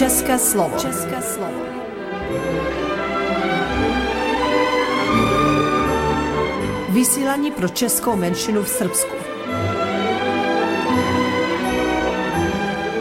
[0.00, 0.78] České slovo.
[0.78, 1.60] České slovo.
[6.88, 9.14] Vysílání pro českou menšinu v Srbsku.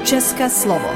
[0.04, 0.90] České slovo.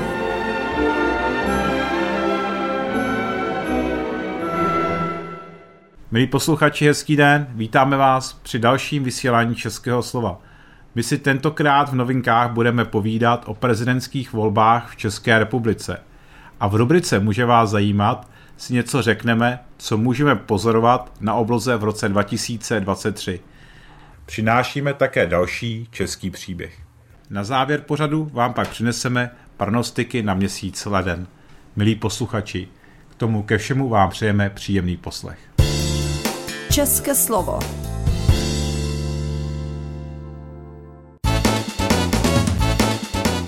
[6.12, 10.42] Milí posluchači, hezký den, vítáme vás při dalším vysílání Českého slova.
[10.96, 16.02] My si tentokrát v novinkách budeme povídat o prezidentských volbách v České republice.
[16.60, 21.84] A v rubrice Může vás zajímat si něco řekneme, co můžeme pozorovat na obloze v
[21.84, 23.40] roce 2023.
[24.26, 26.80] Přinášíme také další český příběh.
[27.30, 31.28] Na závěr pořadu vám pak přineseme parnostiky na měsíc leden.
[31.76, 32.68] Milí posluchači,
[33.10, 35.40] k tomu ke všemu vám přejeme příjemný poslech.
[36.72, 37.60] České slovo.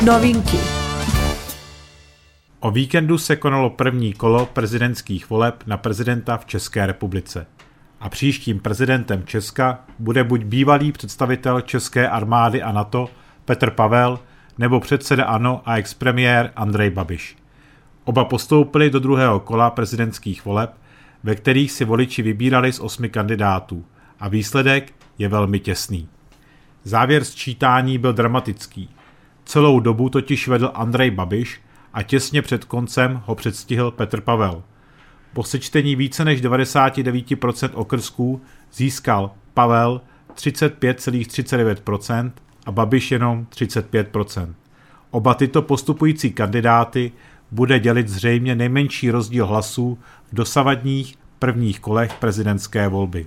[0.06, 0.58] Novinky.
[2.60, 7.48] O víkendu se konalo první kolo prezidentských voleb na prezidenta v České republice.
[8.00, 13.10] A příštím prezidentem Česka bude buď bývalý představitel České armády a NATO
[13.46, 14.20] Petr Pavel,
[14.58, 17.38] nebo předseda ANO a expremiér Andrej Babiš.
[18.04, 20.74] Oba postoupili do druhého kola prezidentských voleb,
[21.24, 23.86] ve kterých si voliči vybírali z osmi kandidátů
[24.20, 26.10] a výsledek je velmi těsný.
[26.84, 28.95] Závěr sčítání byl dramatický.
[29.46, 31.62] Celou dobu totiž vedl Andrej Babiš
[31.94, 34.64] a těsně před koncem ho předstihl Petr Pavel.
[35.34, 38.42] Po sečtení více než 99% okrsků
[38.74, 40.02] získal Pavel
[40.36, 42.32] 35,39%
[42.66, 44.54] a Babiš jenom 35%.
[45.12, 47.12] Oba tyto postupující kandidáty
[47.52, 49.98] bude dělit zřejmě nejmenší rozdíl hlasů
[50.32, 53.26] v dosavadních prvních kolech prezidentské volby.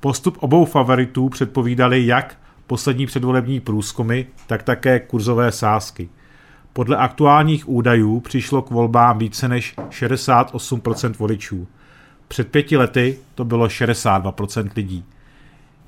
[0.00, 6.08] Postup obou favoritů předpovídali jak poslední předvolební průzkumy, tak také kurzové sázky.
[6.72, 11.66] Podle aktuálních údajů přišlo k volbám více než 68% voličů.
[12.28, 15.04] Před pěti lety to bylo 62% lidí.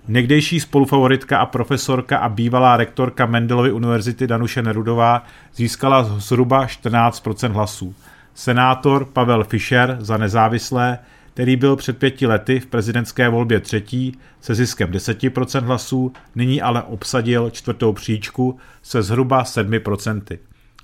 [0.09, 7.95] Někdejší spolufavoritka a profesorka a bývalá rektorka Mendelovy univerzity Danuše Nerudová získala zhruba 14% hlasů.
[8.35, 10.99] Senátor Pavel Fischer za nezávislé
[11.37, 16.83] který byl před pěti lety v prezidentské volbě třetí se ziskem 10% hlasů, nyní ale
[16.83, 20.39] obsadil čtvrtou příčku se zhruba 7%.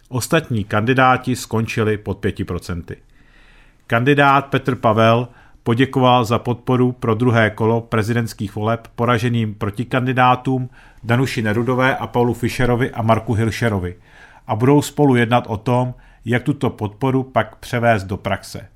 [0.09, 2.97] Ostatní kandidáti skončili pod 5%.
[3.87, 5.29] Kandidát Petr Pavel
[5.63, 10.71] poděkoval za podporu pro druhé kolo prezidentských voleb poraženým protikandidátům
[11.05, 13.97] Danuši Nerudové a Paulu Fischerovi a Marku Hilšerovi
[14.47, 18.72] a budou spolu jednat o tom, jak tuto podporu pak převést do praxe.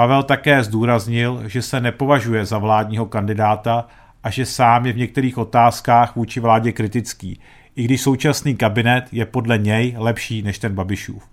[0.00, 3.86] Pavel také zdůraznil, že se nepovažuje za vládního kandidáta
[4.22, 7.40] a že sám je v některých otázkách vůči vládě kritický,
[7.76, 11.28] i když současný kabinet je podle něj lepší než ten Babišův.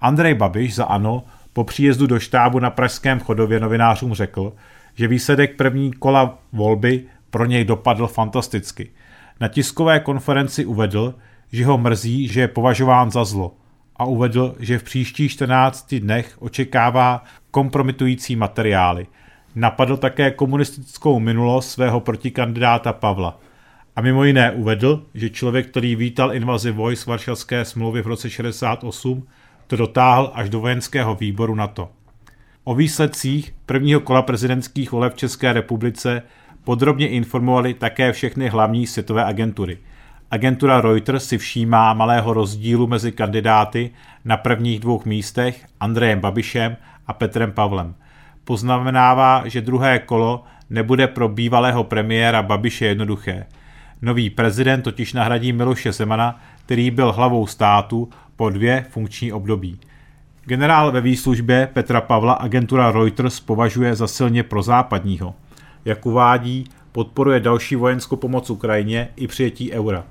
[0.00, 4.52] Andrej Babiš za ANO po příjezdu do štábu na Pražském chodově novinářům řekl,
[4.94, 8.90] že výsledek první kola volby pro něj dopadl fantasticky.
[9.40, 11.14] Na tiskové konferenci uvedl,
[11.52, 13.54] že ho mrzí, že je považován za zlo
[13.98, 19.06] a uvedl, že v příštích 14 dnech očekává kompromitující materiály.
[19.54, 23.40] Napadl také komunistickou minulost svého protikandidáta Pavla.
[23.96, 29.26] A mimo jiné uvedl, že člověk, který vítal invazi vojsk Varšavské smlouvy v roce 68,
[29.66, 31.88] to dotáhl až do vojenského výboru NATO.
[32.64, 36.22] O výsledcích prvního kola prezidentských voleb v České republice
[36.64, 39.78] podrobně informovali také všechny hlavní světové agentury.
[40.30, 43.90] Agentura Reuters si všímá malého rozdílu mezi kandidáty
[44.24, 46.76] na prvních dvou místech Andrejem Babišem
[47.06, 47.94] a Petrem Pavlem.
[48.44, 53.46] Poznamenává, že druhé kolo nebude pro bývalého premiéra Babiše jednoduché.
[54.02, 59.80] Nový prezident totiž nahradí Miloše Zemana, který byl hlavou státu po dvě funkční období.
[60.44, 65.34] Generál ve výslužbě Petra Pavla agentura Reuters považuje za silně prozápadního.
[65.84, 70.04] Jak uvádí, podporuje další vojenskou pomoc Ukrajině i přijetí eura.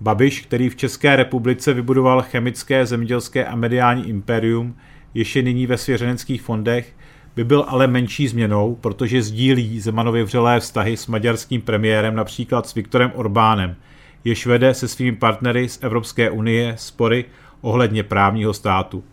[0.00, 4.76] Babiš, který v České republice vybudoval chemické, zemědělské a mediální impérium,
[5.14, 6.94] ještě nyní ve svěřeneckých fondech,
[7.36, 12.74] by byl ale menší změnou, protože sdílí Zemanovy vřelé vztahy s maďarským premiérem, například s
[12.74, 13.76] Viktorem Orbánem,
[14.24, 17.24] jež vede se svými partnery z Evropské unie spory
[17.60, 19.04] ohledně právního státu.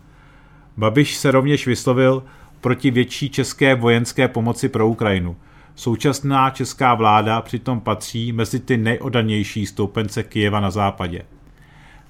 [0.76, 2.22] Babiš se rovněž vyslovil
[2.60, 5.36] proti větší české vojenské pomoci pro Ukrajinu.
[5.76, 11.22] Současná česká vláda přitom patří mezi ty nejodanější stoupence Kijeva na západě.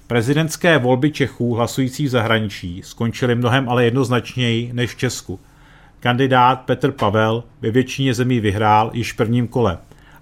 [0.07, 5.39] Prezidentské volby Čechů hlasující v zahraničí skončily mnohem ale jednoznačněji než v Česku.
[5.99, 9.77] Kandidát Petr Pavel ve většině zemí vyhrál již v prvním kole.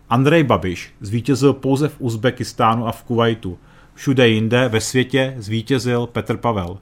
[0.09, 3.57] Andrej Babiš zvítězil pouze v Uzbekistánu a v Kuwaitu.
[3.93, 6.77] Všude jinde ve světě zvítězil Petr Pavel.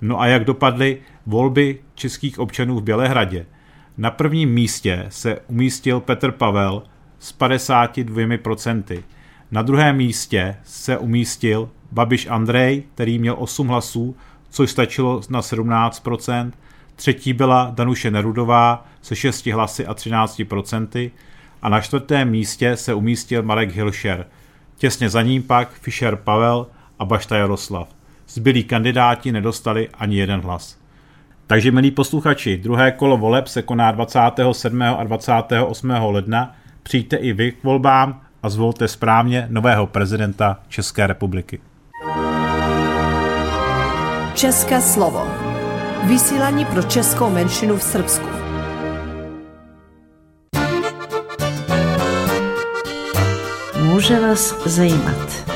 [0.00, 3.46] No a jak dopadly volby českých občanů v Bělehradě?
[3.98, 6.82] Na prvním místě se umístil Petr Pavel
[7.18, 9.02] s 52%.
[9.50, 14.16] Na druhém místě se umístil Babiš Andrej, který měl 8 hlasů,
[14.50, 16.52] což stačilo na 17%.
[16.96, 21.10] Třetí byla Danuše Nerudová se 6 hlasy a 13%.
[21.62, 24.26] A na čtvrtém místě se umístil Marek Hilšer.
[24.76, 26.66] Těsně za ním pak Fischer Pavel
[26.98, 27.88] a Bašta Jaroslav.
[28.28, 30.83] Zbylí kandidáti nedostali ani jeden hlas.
[31.46, 34.82] Takže milí posluchači, druhé kolo voleb se koná 27.
[34.82, 35.90] a 28.
[35.90, 36.56] ledna.
[36.82, 41.60] Přijďte i vy k volbám a zvolte správně nového prezidenta České republiky.
[44.34, 45.26] České slovo.
[46.08, 48.26] Vysílání pro českou menšinu v Srbsku.
[53.82, 55.54] Může vás zajímat.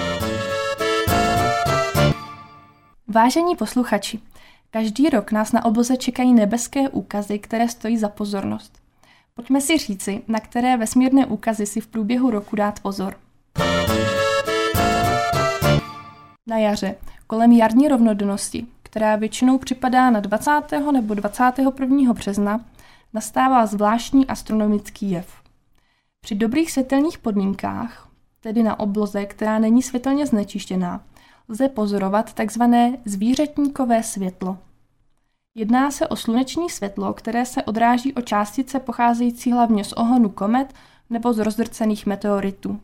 [3.08, 4.20] Vážení posluchači,
[4.70, 8.78] každý rok nás na obloze čekají nebeské úkazy, které stojí za pozornost.
[9.34, 13.16] Pojďme si říci, na které vesmírné úkazy si v průběhu roku dát pozor.
[16.46, 16.94] Na jaře,
[17.26, 20.52] kolem jarní rovnodennosti, která většinou připadá na 20.
[20.92, 22.12] nebo 21.
[22.12, 22.64] března,
[23.12, 25.26] nastává zvláštní astronomický jev.
[26.20, 28.08] Při dobrých světelných podmínkách,
[28.40, 31.00] tedy na obloze, která není světelně znečištěná,
[31.48, 32.62] lze pozorovat tzv.
[33.04, 34.58] zvířetníkové světlo.
[35.54, 40.74] Jedná se o sluneční světlo, které se odráží o částice pocházející hlavně z ohonu komet
[41.10, 42.80] nebo z rozdrcených meteoritů.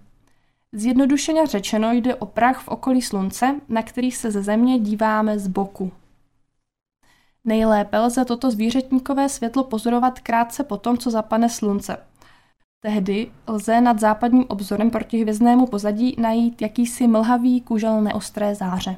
[0.73, 5.47] Zjednodušeně řečeno jde o prach v okolí Slunce, na který se ze Země díváme z
[5.47, 5.93] boku.
[7.45, 11.97] Nejlépe lze toto zvířetníkové světlo pozorovat krátce po tom, co zapadne Slunce.
[12.85, 18.97] Tehdy lze nad západním obzorem proti hvězdnému pozadí najít jakýsi mlhavý kužel neostré záře.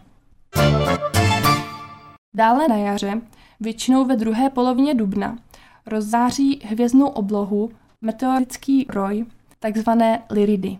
[2.37, 3.21] Dále na jaře
[3.61, 5.39] většinou ve druhé polovině dubna,
[5.87, 9.27] rozzáří hvězdnou oblohu meteorický roj,
[9.59, 10.79] takzvané liridy.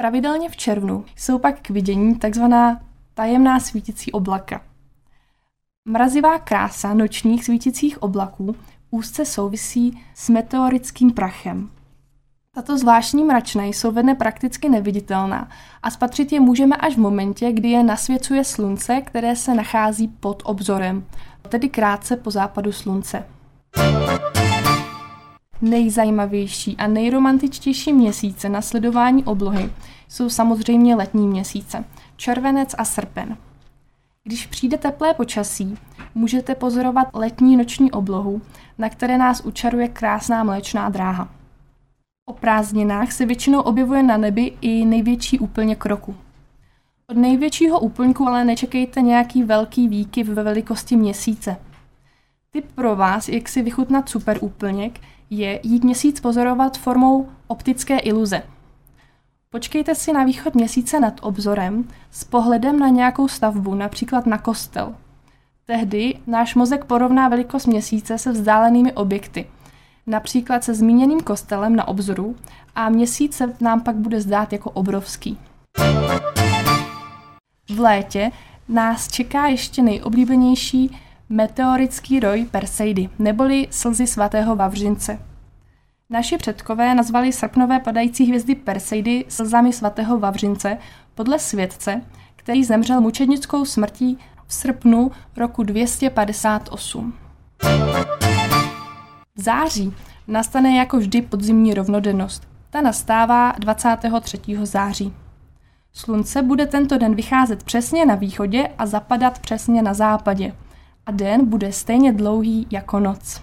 [0.00, 2.80] Pravidelně v červnu jsou pak k vidění takzvaná
[3.14, 4.64] tajemná svítící oblaka.
[5.88, 8.56] Mrazivá krása nočních svítících oblaků
[8.90, 11.75] úzce souvisí s meteorickým prachem.
[12.56, 15.48] Tato zvláštní mračna jsou ve dne prakticky neviditelná
[15.82, 20.42] a spatřit je můžeme až v momentě, kdy je nasvěcuje slunce, které se nachází pod
[20.46, 21.04] obzorem,
[21.48, 23.26] tedy krátce po západu slunce.
[25.62, 29.72] Nejzajímavější a nejromantičtější měsíce na sledování oblohy
[30.08, 31.84] jsou samozřejmě letní měsíce,
[32.16, 33.36] červenec a srpen.
[34.24, 35.78] Když přijde teplé počasí,
[36.14, 38.42] můžete pozorovat letní noční oblohu,
[38.78, 41.35] na které nás učaruje krásná mléčná dráha.
[42.28, 46.16] O prázdninách se většinou objevuje na nebi i největší úplněk roku.
[47.06, 51.56] Od největšího úplňku ale nečekejte nějaký velký výkyv ve velikosti měsíce.
[52.50, 55.00] Tip pro vás, jak si vychutnat super úplněk,
[55.30, 58.42] je jít měsíc pozorovat formou optické iluze.
[59.50, 64.94] Počkejte si na východ měsíce nad obzorem s pohledem na nějakou stavbu, například na kostel.
[65.64, 69.46] Tehdy náš mozek porovná velikost měsíce se vzdálenými objekty,
[70.06, 72.36] například se zmíněným kostelem na obzoru
[72.74, 75.38] a měsíc se nám pak bude zdát jako obrovský.
[77.74, 78.30] V létě
[78.68, 85.18] nás čeká ještě nejoblíbenější meteorický roj Perseidy, neboli slzy svatého Vavřince.
[86.10, 90.78] Naši předkové nazvali srpnové padající hvězdy Perseidy slzami svatého Vavřince
[91.14, 92.00] podle světce,
[92.36, 97.14] který zemřel mučednickou smrtí v srpnu roku 258.
[99.36, 99.94] V září
[100.28, 102.48] nastane jako vždy podzimní rovnodennost.
[102.70, 104.38] Ta nastává 23.
[104.62, 105.12] září.
[105.92, 110.54] Slunce bude tento den vycházet přesně na východě a zapadat přesně na západě.
[111.06, 113.42] A den bude stejně dlouhý jako noc.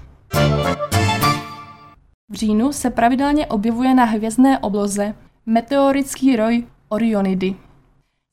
[2.30, 7.56] V říjnu se pravidelně objevuje na hvězdné obloze meteorický roj Orionidy.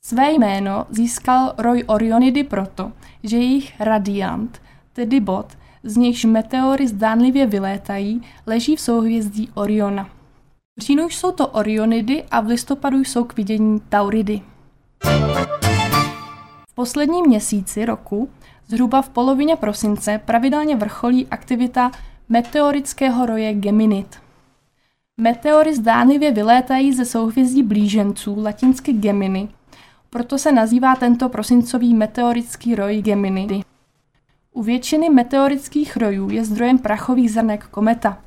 [0.05, 4.63] Své jméno získal roj Orionidy proto, že jejich radiant,
[4.93, 5.47] tedy bod,
[5.83, 10.09] z nichž meteory zdánlivě vylétají, leží v souhvězdí Oriona.
[10.79, 14.43] V říjnu jsou to Orionidy a v listopadu jsou k vidění Tauridy.
[16.71, 18.29] V posledním měsíci roku,
[18.67, 21.91] zhruba v polovině prosince, pravidelně vrcholí aktivita
[22.29, 24.17] meteorického roje Geminid.
[25.21, 29.49] Meteory zdánlivě vylétají ze souhvězdí blíženců, latinsky Gemini,
[30.11, 33.63] proto se nazývá tento prosincový meteorický roj Geminidy.
[34.53, 38.19] U většiny meteorických rojů je zdrojem prachových zrnek kometa.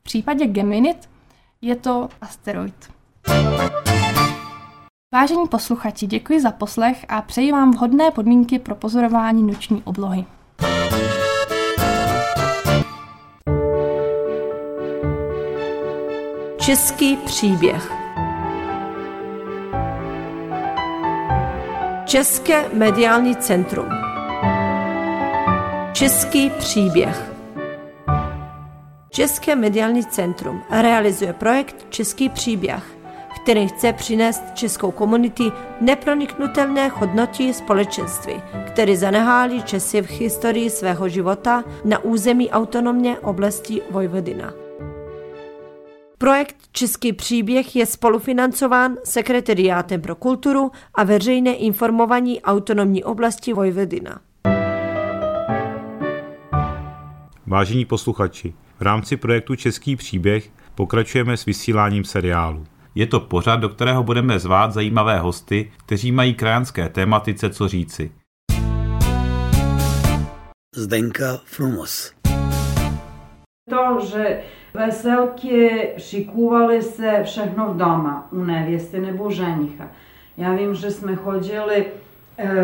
[0.00, 1.08] V případě Geminid
[1.62, 2.90] je to asteroid.
[5.14, 10.24] Vážení posluchači, děkuji za poslech a přeji vám vhodné podmínky pro pozorování noční oblohy.
[16.60, 17.92] Český příběh
[22.04, 24.09] České mediální centrum
[26.00, 27.32] Český příběh
[29.10, 32.84] České mediální centrum realizuje projekt Český příběh,
[33.42, 35.44] který chce přinést českou komunity
[35.80, 38.34] neproniknutelné hodnoty společenství,
[38.66, 44.54] které zanehali Česi v historii svého života na území autonomně oblasti Vojvodina.
[46.18, 54.20] Projekt Český příběh je spolufinancován Sekretariátem pro kulturu a veřejné informování autonomní oblasti Vojvodina.
[57.50, 62.64] Vážení posluchači, v rámci projektu Český příběh pokračujeme s vysíláním seriálu.
[62.94, 68.12] Je to pořad, do kterého budeme zvát zajímavé hosty, kteří mají krajanské tématice co říci.
[70.76, 72.12] Zdenka Frumos.
[73.70, 74.40] To, že
[74.74, 79.88] veselky šikuvali se všechno v doma, u nevěsty nebo ženicha.
[80.36, 81.86] Já vím, že jsme chodili
[82.38, 82.56] e,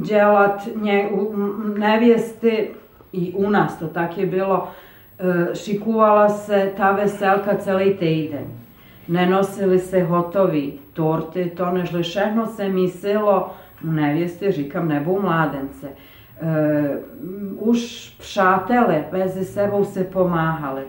[0.00, 2.70] dělat ně, u nevěsty
[3.12, 4.68] i u nás to tak je bilo,
[5.18, 8.46] e, šikuvala se ta veselka celý týden.
[9.08, 13.50] Nenosili se hotovi torty, to nežli všechno se mislilo
[13.84, 15.88] u nevěsty, říkám, nebo u mladence.
[15.88, 15.90] E,
[17.56, 20.82] už přátelé mezi sebou se pomáhali.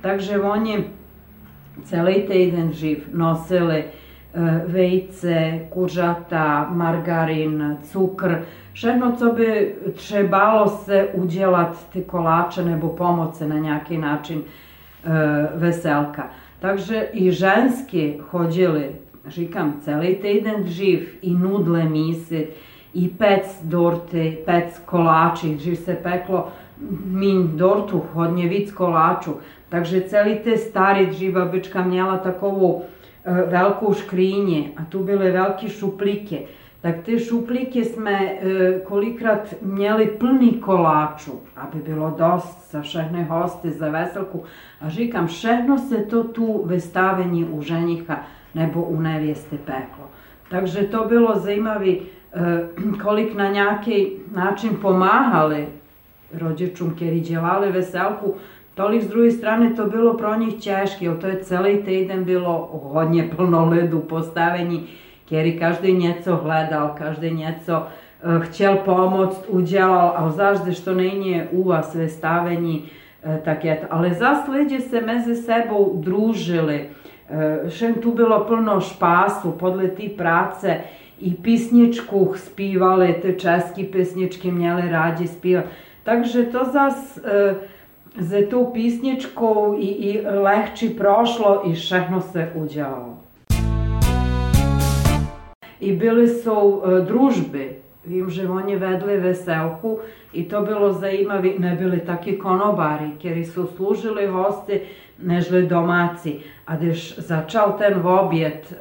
[0.00, 0.84] Takže oni
[1.84, 3.86] celý týden živ nosili e,
[4.66, 8.44] vejce, kuřata, margarin, cukr,
[8.78, 14.44] Še co bi trebalo se udjelat te kolače nebo pomoć se na njaki način e,
[15.54, 16.28] veselka.
[16.60, 18.92] Takže i ženski hodjeli,
[19.28, 22.54] žikam, celi teden živ i nudle misit,
[22.94, 26.50] i pec dorte, pec kolači, živ se peklo
[27.04, 29.40] min dortu, hodnjevic kolaču.
[29.68, 32.82] Takže celi te stari živa bička mjela takovu
[33.24, 36.46] e, veliku škrinje, a tu bile velike šuplike.
[36.80, 38.38] Tak te šupljike sme e,
[38.88, 44.44] kolikrat mjeli plni kolaču, a bi bilo dost sa šehne hoste za veselku,
[44.80, 48.16] a žikam šehno se to tu vestavenji u ženjiha
[48.54, 50.08] nebo u nevijeste peklo.
[50.48, 52.66] Takže to bilo zaimavi e,
[53.02, 55.66] kolik na njaki način pomahali
[56.32, 58.34] rođečum keriđevale veselku,
[58.74, 62.24] tolik s druge strane to bilo pro njih češki, jer to je celi te idem
[62.24, 64.86] bilo hodnje plno ledu postavenji,
[65.28, 71.68] kteří každý něco hledal, každý něco e, chtěl pomoct, udělal, ale zaždy, što není u
[71.68, 72.84] vás vystavení,
[73.24, 73.86] e, tak je to.
[73.90, 76.88] Ale zas lidi se mezi sebou družili,
[77.64, 80.80] e, všem tu bylo plno špásu, podle té práce,
[81.20, 85.64] i písničku zpívali, ty české písničky měli rádi zpívat.
[86.02, 87.56] Takže to zas e,
[88.20, 93.17] za tou písničkou i, i lehčí prošlo i všechno se udělalo
[95.80, 97.68] i bili su e, družbe.
[98.04, 99.98] Vim že oni vedli veselku
[100.32, 104.80] i to bilo zaimavi, ne bili taki konobari, kjer su služili hosti
[105.22, 106.40] nežli domaci.
[106.66, 108.76] A deš začal ten objet e,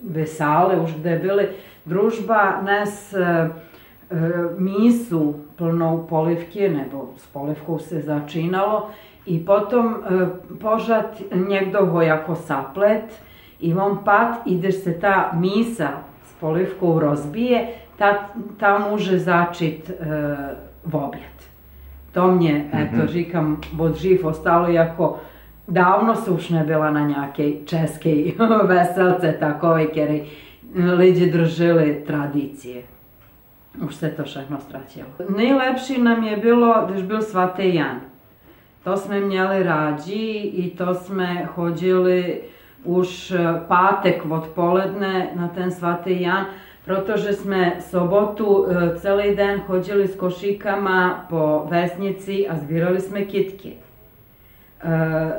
[0.00, 1.48] vesale, už gde bili
[1.84, 3.48] družba, nes e,
[4.58, 8.90] misu plno polivke, nebo s polivkou se začinalo
[9.26, 10.26] i potom e,
[10.60, 13.04] požat njegdov jako saplet,
[13.60, 15.88] i on pat, ideš se ta misa
[16.24, 19.94] s polivkou rozbije, ta, ta može začit e,
[20.84, 21.36] v objed.
[22.12, 23.06] To mi je, eto, mhm.
[23.06, 25.18] žikam, bod živ, ostalo jako
[25.66, 28.14] davno se už ne bila na njake česke
[28.68, 30.22] veselce takove, kjer e,
[30.74, 32.82] liđe držili tradicije.
[33.86, 35.06] Už se to všechno ztratilo.
[35.28, 38.00] Najlepši nam je bilo, da když byl svatý Jan.
[38.84, 42.40] To sme měli rádi i to sme chodili
[42.84, 43.32] už
[43.68, 46.46] pátek odpoledne na ten svatý Jan,
[46.84, 53.72] protože jsme sobotu e, celý den chodili s košíkama po vesnici a zbírali jsme kitky.
[53.72, 55.32] E,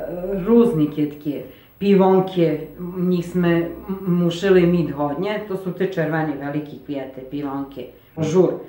[0.46, 1.44] různé kitky.
[1.78, 2.58] Pivonke,
[2.98, 3.68] njih jsme
[4.08, 7.82] mušili mít hodně, to jsou ty červené veliké květy, pivonke
[8.22, 8.62] žur.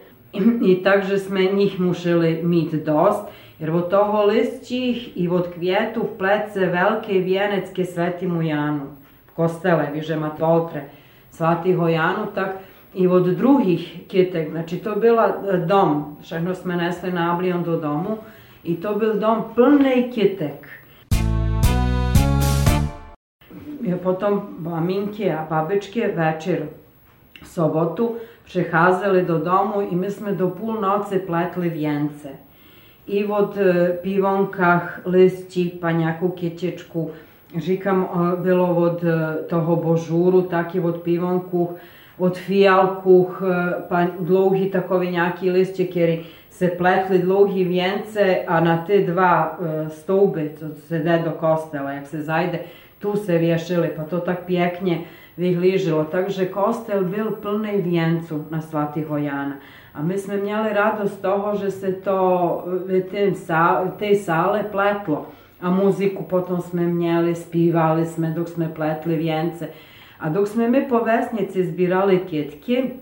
[0.65, 3.29] I takže jsme njih mušili mít dost,
[3.63, 8.91] jer od toho listčih i od kvijetu plece veliki vjenec ke svetimu Janu.
[9.37, 10.89] Kostele, viže matoltre,
[11.31, 12.59] svatiho Janu, tak
[12.95, 15.29] i od drugih kitek, znači to bila
[15.67, 18.19] dom, všechno jsme nesli nablion do domu,
[18.65, 20.69] i to byl dom plnej kitek.
[24.03, 26.67] Potom maminke, a babičke večer
[27.45, 32.29] sobotu přecházeli do domu i my jsme do půlnoci pletli věnce.
[33.07, 37.11] I od e, pivonkách, listí, pa nějakou kytičku,
[37.59, 41.75] říkám, e, bylo od e, toho božuru, tak i od pivonku,
[42.19, 43.31] od fijalku,
[43.89, 50.51] pa dlouhý takový nějaký listě, který se pletli dlouhý věnce a na ty dva stouby,
[50.59, 52.59] co se jde do kostela, jak se zajde,
[52.99, 55.01] tu se věšili, pa to tak pěkně
[55.39, 56.05] vyhlíželo.
[56.05, 59.57] Takže kostel byl plný věnců na svatého Jana.
[59.95, 65.27] A my jsme měli radost toho, že se to v té sále pletlo.
[65.61, 69.69] A muziku potom jsme měli, zpívali jsme dok jsme pletli věnce.
[70.21, 72.93] A dok jsme mi po vesnici zbírali kytky,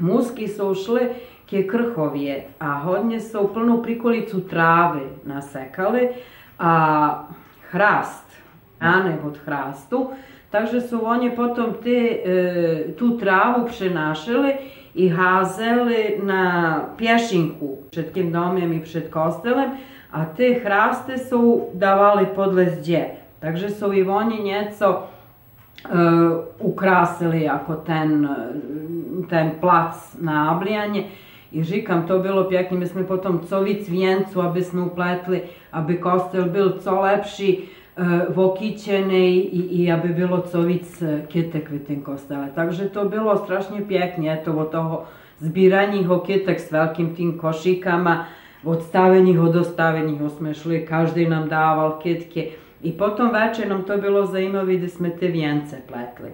[0.00, 1.10] mužky jsou šli
[1.46, 6.10] ke Krhově a hodně jsou plnou prikolicu trávy nasekali
[6.58, 7.34] a
[7.70, 8.26] hrast,
[8.80, 10.10] ane od hrastu,
[10.50, 14.54] takže su oni potom te, e, tu travu prenašali
[14.94, 19.70] i hazeli na pješinku pred tim domem i pred kostelem,
[20.10, 23.04] a te hraste su davali podlezđe.
[23.40, 25.88] Takže su i oni njeco e,
[26.60, 28.28] ukrasili ako ten,
[29.30, 31.04] ten plac na ablijanje.
[31.52, 36.44] I žikam, to bilo pjekni, mi smo potom covic vijencu, aby smo upletli, aby kostel
[36.44, 37.68] bil co lepši,
[38.28, 42.48] vokićenej i, i aby bilo co víc kytek v tym kostele.
[42.54, 45.04] Takže to bylo strašně pěkně, to od toho
[45.40, 48.28] zbírání ho kytek s velkým tým košíkama,
[48.64, 52.48] od stavenih do stavenih jsme šli, každý nám dával kytky.
[52.82, 56.30] I potom večer nám to bylo zajímavé, gdje jsme te vjence pletli.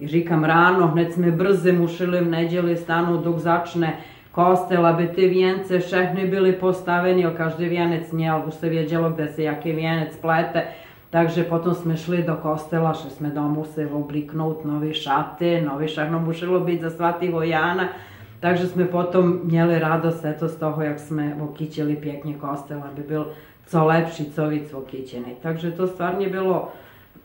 [0.00, 3.98] I říkam ráno, hned jsme brze mušili v neděli stanout, dok začne
[4.32, 9.10] kostela, by te vijence všechny byly postaveni, jer každý vijenec nije, ali da se vjeđalo
[9.10, 10.66] gde se jaki vijenec plete.
[11.10, 16.18] Takže potom sme šli do kostela, što sme domu se obliknut, novi šate, novi šarno
[16.18, 17.88] mušilo biti za svati vojana.
[18.40, 23.24] Takže sme potom njeli radost, eto, z toho jak sme vokićili pjeknje kostela, bi bil
[23.66, 25.36] co lepši, co vic vokićeni.
[25.42, 26.72] Takže to stvarno je bilo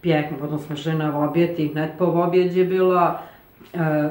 [0.02, 0.38] pjekno.
[0.38, 3.22] Potom smo šli na objet i net po objeđe bila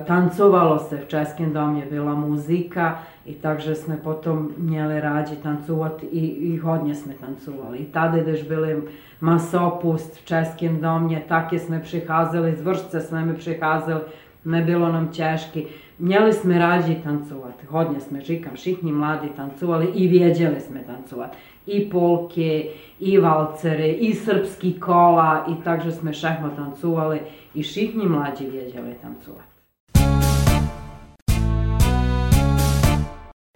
[0.04, 6.26] tancovalo se v Českém domě, byla muzika i takže jsme potom měli rádi tancovat i,
[6.26, 7.78] i hodně jsme tancovali.
[7.78, 8.82] I tady, když byli
[9.20, 14.00] masopust v Českém domě, taky jsme přicházeli, z vršce jsme přicházeli,
[14.44, 15.66] nebylo nám těžky.
[15.98, 21.36] Měli jsme rádi tancovat, hodně jsme, říkám, všichni mladí tancovali i věděli jsme tancovat.
[21.66, 27.20] I polky, i valcery, i srpský kola, i takže jsme všechno tancovali
[27.54, 29.44] i všichni mladí věděli tancovat.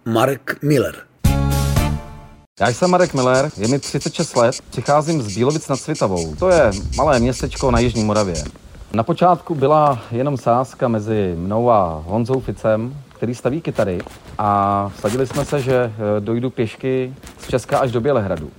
[0.05, 1.11] Mark Miller
[2.61, 6.35] já jsem Marek Miller, je mi 36 let, přicházím z Bílovic nad Svitavou.
[6.35, 8.35] To je malé městečko na Jižní Moravě.
[8.93, 13.99] Na počátku byla jenom sázka mezi mnou a Honzou Ficem, který staví kytary
[14.43, 18.49] a vsadili jsme se, že eh, dojdu pěšky z Česka až do Bělehradu.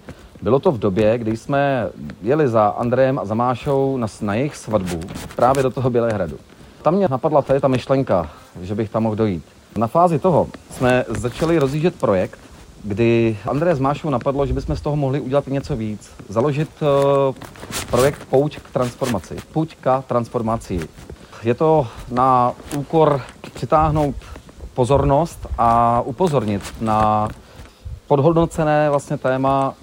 [0.42, 1.88] Bylo to v době, kdy jsme
[2.23, 5.01] jeli za Andrejem a za Mášou na, na jejich svatbu
[5.37, 6.37] právě do toho Bělehradu.
[6.83, 9.45] Tam mě napadla tady ta myšlenka, že bych tam mohl dojít.
[9.77, 12.38] Na fázi toho jsme začali rozjíždět projekt,
[12.85, 16.11] kdy Andreje s Mášou napadlo, že bychom z toho mohli udělat něco víc.
[16.29, 17.35] Založit uh,
[17.90, 19.37] projekt Pouť k transformaci.
[19.53, 20.81] Pouť k transformaci.
[21.42, 23.21] Je to na úkor
[23.55, 24.14] přitáhnout
[24.74, 27.28] pozornost a upozornit na
[28.06, 29.74] podhodnocené vlastně téma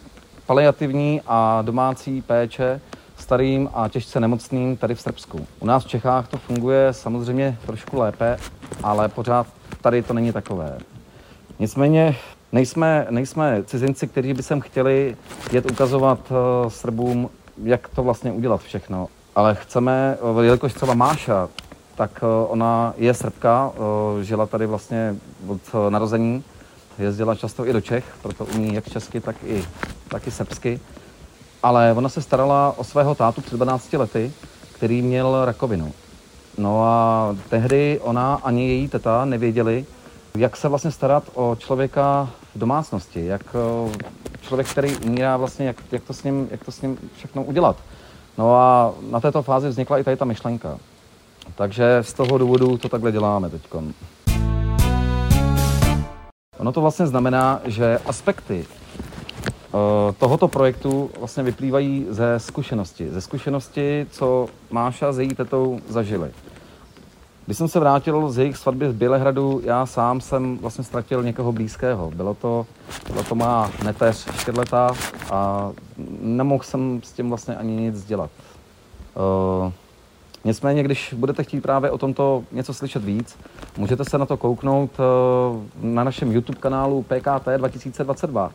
[0.45, 2.81] paliativní a domácí péče
[3.17, 5.47] starým a těžce nemocným tady v Srbsku.
[5.59, 8.37] U nás v Čechách to funguje samozřejmě trošku lépe,
[8.83, 9.47] ale pořád
[9.81, 10.77] tady to není takové.
[11.59, 12.15] Nicméně
[12.51, 15.17] nejsme, nejsme cizinci, kteří by sem chtěli
[15.51, 17.29] jet ukazovat uh, Srbům,
[17.63, 19.07] jak to vlastně udělat všechno.
[19.35, 21.49] Ale chceme, uh, jelikož třeba Máša,
[21.99, 25.15] tak uh, ona je Srbka, uh, žila tady vlastně
[25.47, 26.43] od uh, narození,
[26.99, 29.65] jezdila často i do Čech, proto umí jak česky, tak i,
[30.07, 30.79] tak i srbsky.
[31.63, 34.31] Ale ona se starala o svého tátu před 12 lety,
[34.75, 35.93] který měl rakovinu.
[36.57, 39.85] No a tehdy ona ani její teta nevěděli,
[40.37, 43.97] jak se vlastně starat o člověka v domácnosti, jak eh,
[44.41, 47.77] člověk, který umírá vlastně, jak, jak, to s ním, jak to s ním všechno udělat.
[48.37, 50.77] No a na této fázi vznikla i tady ta myšlenka.
[51.55, 53.61] Takže z toho důvodu to takhle děláme teď.
[56.57, 63.09] Ono to vlastně znamená, že aspekty eh, tohoto projektu vlastně vyplývají ze zkušenosti.
[63.09, 66.31] Ze zkušenosti, co Máša s její tetou zažili.
[67.45, 71.51] Když jsem se vrátil z jejich svatby v Bělehradu, já sám jsem vlastně ztratil někoho
[71.51, 72.11] blízkého.
[72.11, 72.65] Bylo to,
[73.11, 74.91] bylo to má neteř čtyřletá
[75.31, 75.71] a
[76.21, 78.29] nemohl jsem s tím vlastně ani nic dělat.
[79.65, 79.71] Uh,
[80.43, 83.37] nicméně, když budete chtít právě o tomto něco slyšet víc,
[83.77, 88.51] můžete se na to kouknout uh, na našem YouTube kanálu PKT 2022.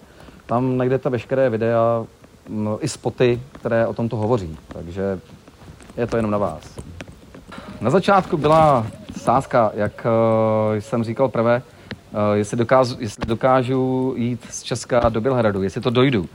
[0.47, 2.05] Tam najdete veškeré videa,
[2.49, 4.59] no, i spoty, které o tomto hovoří.
[4.69, 5.21] Takže
[5.97, 6.79] je to jenom na vás.
[7.81, 11.63] Na začátku byla sázka, jak uh, jsem říkal prvé,
[12.13, 16.29] uh, jestli, dokážu, jestli dokážu jít z Česka do Bělehradu, jestli to dojdu.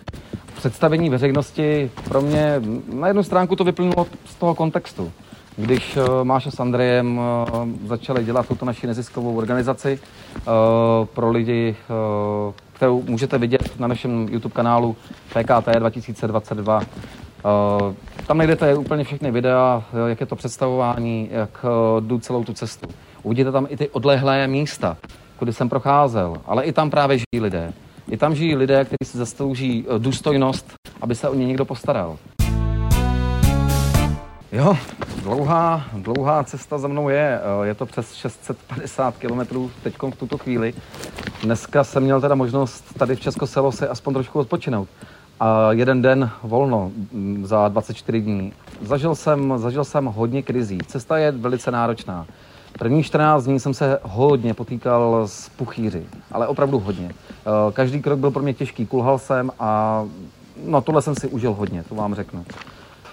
[0.55, 2.62] Představení veřejnosti pro mě,
[2.93, 5.12] na jednu stránku to vyplynulo z toho kontextu.
[5.60, 10.54] Když uh, Máša s Andrejem uh, začali dělat tuto naši neziskovou organizaci uh,
[11.06, 11.76] pro lidi,
[12.74, 14.95] kterou můžete vidět na našem YouTube kanálu
[15.30, 16.82] PKT 2022,
[17.45, 17.93] Uh,
[18.28, 21.65] tam najdete úplně všechny videa, jak je to představování, jak
[22.00, 22.88] jdu celou tu cestu.
[23.24, 24.98] Uvidíte tam i ty odlehlé místa,
[25.38, 27.74] kudy jsem procházel, ale i tam právě žijí lidé.
[28.12, 32.17] I tam žijí lidé, kteří si zaslouží důstojnost, aby se o ně někdo postaral.
[34.51, 34.77] Jo,
[35.23, 37.41] dlouhá, dlouhá cesta za mnou je.
[37.63, 40.73] Je to přes 650 kilometrů teď v tuto chvíli.
[41.43, 44.88] Dneska jsem měl teda možnost tady v Českoselo si aspoň trošku odpočinout
[45.39, 48.53] a jeden den volno mm, za 24 dní.
[48.81, 50.77] Zažil jsem, zažil jsem hodně krizí.
[50.88, 52.25] Cesta je velice náročná.
[52.79, 57.12] První 14 dní jsem se hodně potýkal s puchýři, ale opravdu hodně.
[57.12, 60.03] Eh, každý krok byl pro mě těžký, kulhal jsem a
[60.65, 62.45] no tohle jsem si užil hodně, to vám řeknu.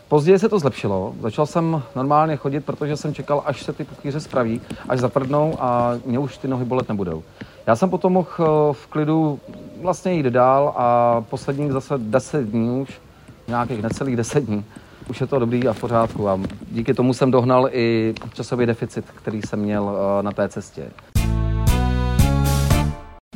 [0.09, 4.21] Později se to zlepšilo, začal jsem normálně chodit, protože jsem čekal, až se ty puchýře
[4.21, 7.23] spraví, až zatvrdnou a mě už ty nohy bolet nebudou.
[7.67, 9.41] Já jsem potom mohl eh, v klidu
[9.83, 13.01] vlastně jít dál a posledních zase 10 dní už,
[13.49, 14.65] nějakých necelých 10 dní,
[15.11, 16.41] už je to dobrý a v pořádku a
[16.71, 20.91] díky tomu jsem dohnal i časový deficit, který jsem měl eh, na té cestě.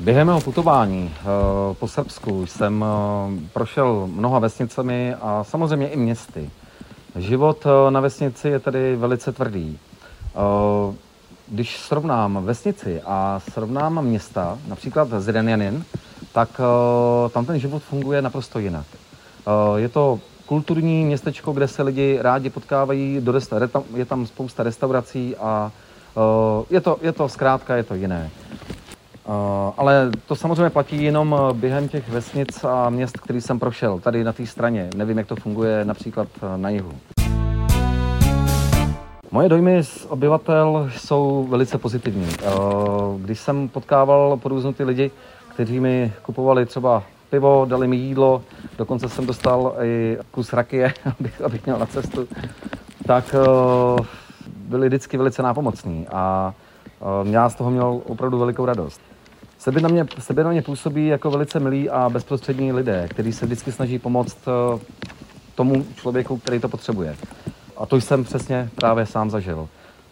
[0.01, 1.25] Během mého putování eh,
[1.75, 2.85] po Srbsku jsem
[3.53, 6.51] prošel mnoha vesnicemi a samozřejmě i městy.
[7.17, 9.79] Život na vesnici je tedy velice tvrdý
[11.51, 15.85] když srovnám vesnici a srovnám města, například Zrenjanin,
[16.33, 16.61] tak
[17.31, 18.87] tam ten život funguje naprosto jinak.
[19.77, 23.25] Je to kulturní městečko, kde se lidi rádi potkávají,
[23.95, 25.73] je tam spousta restaurací a
[26.71, 28.31] je, to, je to zkrátka, je to jiné.
[29.25, 29.35] Uh,
[29.77, 34.33] ale to samozřejmě platí jenom během těch vesnic a měst, který jsem prošel, tady na
[34.33, 34.91] té straně.
[34.97, 36.93] Nevím, jak to funguje například na jihu.
[39.33, 42.27] Moje dojmy z obyvatel jsou velice pozitivní.
[42.33, 42.49] Eh,
[43.19, 45.11] když jsem potkával porůznuty lidi,
[45.49, 48.43] kteří mi kupovali třeba pivo, dali mi jídlo,
[48.79, 52.29] dokonce jsem dostal i kus rakie, abych, abych měl na cestu,
[53.07, 54.03] tak eh,
[54.57, 56.55] byli vždycky velice nápomocní a
[57.01, 59.10] eh, já z toho měl opravdu velikou radost.
[59.61, 63.47] Sebe na, mě, sebe na mě působí jako velice milí a bezprostřední lidé, kteří se
[63.47, 64.39] vždycky snaží pomoct
[65.55, 67.17] tomu člověku, který to potřebuje.
[67.77, 69.69] A to jsem přesně právě sám zažil.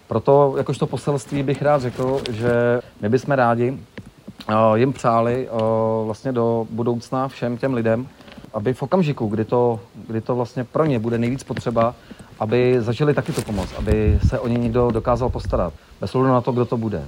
[0.09, 6.33] Proto jakožto poselství bych rád řekl, že my bychom rádi uh, jim přáli uh, vlastně
[6.33, 8.09] do budoucna všem těm lidem,
[8.55, 11.95] aby v okamžiku, kdy to, kdy to vlastně pro ně bude nejvíc potřeba,
[12.41, 16.53] aby zažili taky tu pomoc, aby se o ně někdo dokázal postarat, bez na to,
[16.53, 17.03] kdo to bude.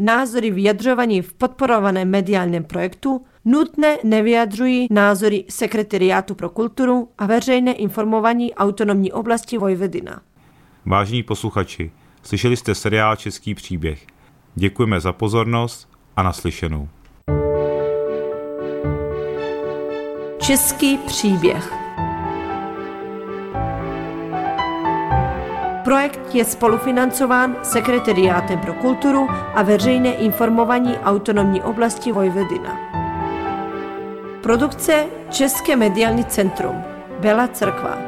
[0.00, 8.54] Názory vyjadřovaní v podporovaném mediálním projektu nutné nevyjadřují názory Sekretariátu pro kulturu a veřejné informování
[8.54, 10.20] autonomní oblasti Vojvedina.
[10.86, 11.90] Vážení posluchači,
[12.22, 14.06] slyšeli jste seriál Český příběh.
[14.54, 16.88] Děkujeme za pozornost a naslyšenou.
[20.38, 21.79] Český příběh
[25.90, 32.78] Projekt je spolufinancován Sekretariátem pro kulturu a veřejné informování autonomní oblasti Vojvedina.
[34.42, 36.76] Produkce České mediální centrum
[37.20, 37.98] Bela Crkva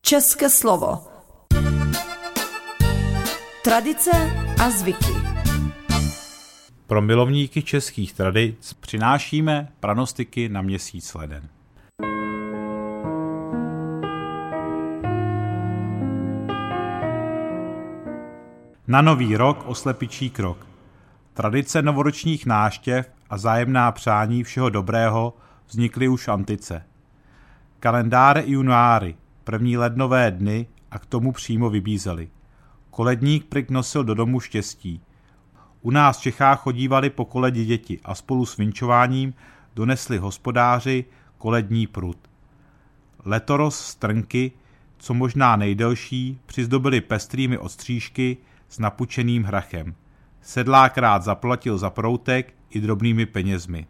[0.00, 1.04] České slovo
[3.64, 4.10] Tradice
[4.62, 5.12] a zvyky
[6.86, 11.53] Pro milovníky českých tradic přinášíme pranostiky na měsíc leden.
[18.86, 20.66] Na nový rok oslepičí krok.
[21.34, 25.36] Tradice novoročních náštěv a zájemná přání všeho dobrého
[25.68, 26.82] vznikly už antice.
[27.80, 32.28] Kalendáre junáry, první lednové dny a k tomu přímo vybízeli.
[32.90, 35.00] Koledník prik nosil do domu štěstí.
[35.82, 39.34] U nás v Čechách chodívali po koledě děti a spolu s vinčováním
[39.74, 41.04] donesli hospodáři
[41.38, 42.18] kolední prut.
[43.24, 44.52] Letoros strnky,
[44.98, 48.36] co možná nejdelší, přizdobili pestrými odstřížky
[48.74, 49.94] s napučeným hrachem.
[50.42, 53.86] Sedlák rád zaplatil za proutek i drobnými penězmi.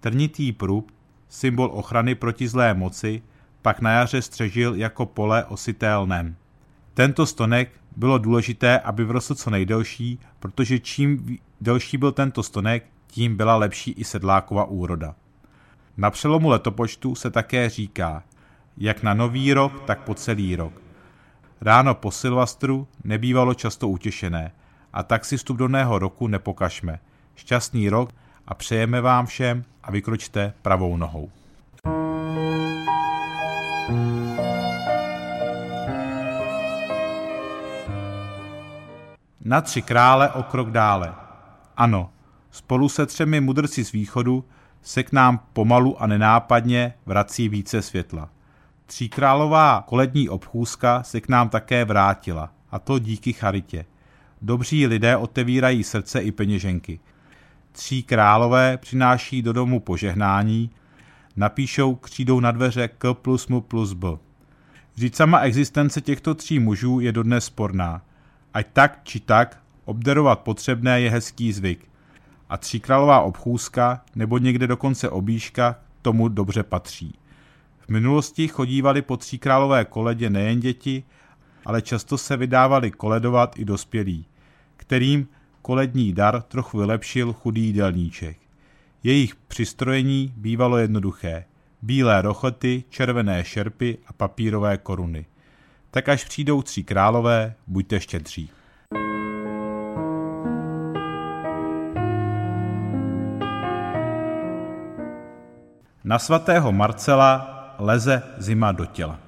[0.00, 0.90] Trnitý průb,
[1.28, 3.22] symbol ochrany proti zlé moci,
[3.62, 6.36] pak na jaře střežil jako pole osité lnem.
[6.94, 13.36] Tento stonek bylo důležité, aby vrostl co nejdelší, protože čím delší byl tento stonek, tím
[13.36, 15.14] byla lepší i sedláková úroda.
[15.96, 18.22] Na přelomu letopočtu se také říká,
[18.76, 20.85] jak na nový rok, tak po celý rok.
[21.60, 24.52] Ráno po Silvastru nebývalo často utěšené,
[24.92, 26.98] a tak si vstup do nového roku nepokažme.
[27.34, 28.10] Šťastný rok
[28.46, 31.30] a přejeme vám všem a vykročte pravou nohou.
[39.44, 41.14] Na tři krále o krok dále.
[41.76, 42.10] Ano,
[42.50, 44.44] spolu se třemi mudrci z východu
[44.82, 48.28] se k nám pomalu a nenápadně vrací více světla.
[48.86, 53.84] Tříkrálová kolední obchůzka se k nám také vrátila, a to díky charitě.
[54.42, 57.00] Dobří lidé otevírají srdce i peněženky.
[57.72, 60.70] Tří králové přináší do domu požehnání,
[61.36, 64.08] napíšou křídou na dveře K plus M plus B.
[64.94, 68.02] Vždyť sama existence těchto tří mužů je dodnes sporná.
[68.54, 71.88] Ať tak či tak, obdarovat potřebné je hezký zvyk.
[72.48, 77.14] A tříkrálová obchůzka, nebo někde dokonce obíška, tomu dobře patří.
[77.86, 81.04] V minulosti chodívali po tříkrálové koledě nejen děti,
[81.66, 84.26] ale často se vydávali koledovat i dospělí,
[84.76, 85.28] kterým
[85.62, 88.38] kolední dar trochu vylepšil chudý jídelníček.
[89.02, 91.44] Jejich přistrojení bývalo jednoduché.
[91.82, 95.26] Bílé rochoty, červené šerpy a papírové koruny.
[95.90, 98.50] Tak až přijdou tří králové, buďte štědří.
[106.04, 109.20] Na svatého Marcela leze zima do těla.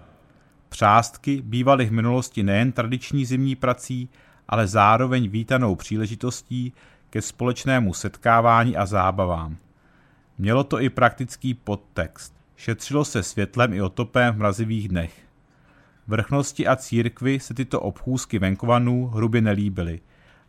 [0.69, 4.09] Přástky bývaly v minulosti nejen tradiční zimní prací,
[4.49, 6.73] ale zároveň vítanou příležitostí
[7.11, 9.57] ke společnému setkávání a zábavám.
[10.39, 12.35] Mělo to i praktický podtext.
[12.57, 15.21] Šetřilo se světlem i otopem v mrazivých dnech.
[16.07, 20.01] Vrchnosti a církvy se tyto obchůzky venkovanů hrubě nelíbily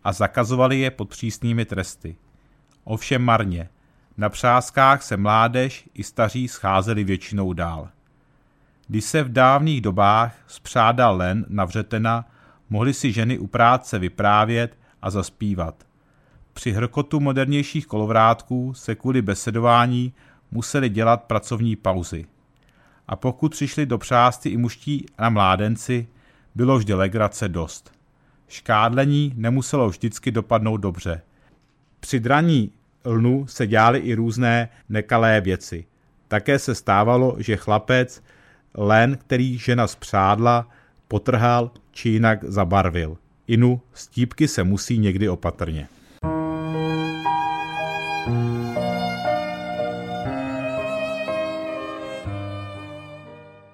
[0.03, 2.15] a zakazovali je pod přísnými tresty.
[2.83, 3.69] Ovšem marně.
[4.19, 7.89] Na přáskách se mládež i staří scházeli většinou dál.
[8.88, 12.25] Když se v dávných dobách spřádal len na vřetena,
[12.69, 15.84] mohly si ženy u práce vyprávět a zaspívat.
[16.53, 20.13] Při hrkotu modernějších kolovrátků se kvůli besedování
[20.51, 22.25] museli dělat pracovní pauzy.
[23.08, 26.08] A pokud přišli do přásty i muští na mládenci,
[26.55, 27.91] bylo vždy legrace dost.
[28.47, 31.21] Škádlení nemuselo vždycky dopadnout dobře.
[31.99, 32.71] Při draní
[33.05, 35.85] lnu se dělaly i různé nekalé věci.
[36.27, 38.23] Také se stávalo, že chlapec
[38.75, 40.67] len, který žena spřádla,
[41.07, 43.17] potrhal či jinak zabarvil.
[43.47, 45.88] Inu, stípky se musí někdy opatrně.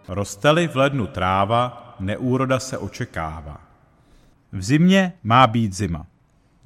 [0.07, 3.61] Rosteli v lednu tráva, neúroda se očekává.
[4.51, 6.07] V zimě má být zima.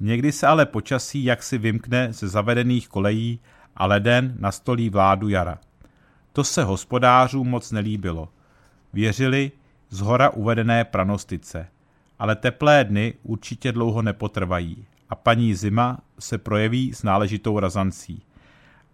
[0.00, 3.40] Někdy se ale počasí jaksi vymkne ze zavedených kolejí
[3.76, 5.58] a leden nastolí vládu jara.
[6.32, 8.28] To se hospodářům moc nelíbilo.
[8.92, 9.52] Věřili
[9.90, 11.66] z hora uvedené pranostice.
[12.18, 18.22] Ale teplé dny určitě dlouho nepotrvají a paní zima se projeví s náležitou razancí.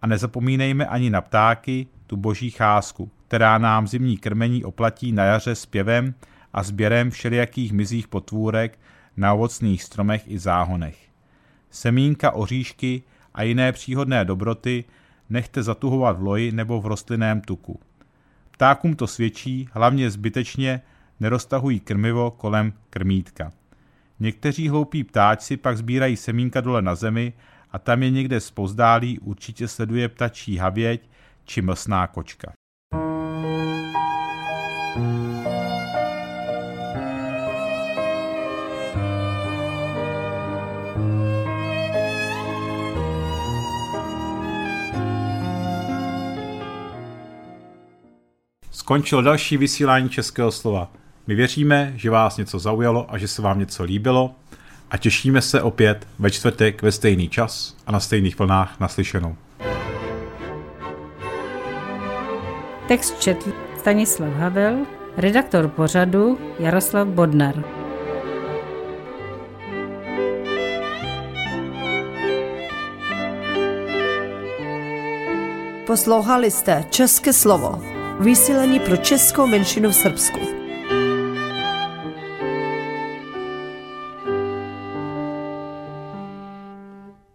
[0.01, 5.55] A nezapomínejme ani na ptáky, tu boží cházku, která nám zimní krmení oplatí na jaře
[5.55, 6.13] zpěvem
[6.53, 8.79] a sběrem všelijakých mizích potvůrek
[9.17, 10.97] na ovocných stromech i záhonech.
[11.69, 13.03] Semínka, oříšky
[13.33, 14.83] a jiné příhodné dobroty
[15.29, 17.79] nechte zatuhovat v loji nebo v rostlinném tuku.
[18.51, 20.81] Ptákům to svědčí, hlavně zbytečně
[21.19, 23.51] neroztahují krmivo kolem krmítka.
[24.19, 27.33] Někteří hloupí ptáčci pak sbírají semínka dole na zemi
[27.71, 31.09] a tam je někde spozdálí určitě sleduje ptačí havěť
[31.45, 32.51] či mlsná kočka.
[48.87, 50.91] Skončilo další vysílání Českého slova.
[51.27, 54.35] My věříme, že vás něco zaujalo a že se vám něco líbilo
[54.91, 59.35] a těšíme se opět ve čtvrtek ve stejný čas a na stejných vlnách naslyšenou.
[62.87, 64.77] Text četl Stanislav Havel,
[65.17, 67.63] redaktor pořadu Jaroslav Bodnar.
[75.87, 80.56] Poslouchali jste České slovo vysílání pro českou menšinu v Srbsku.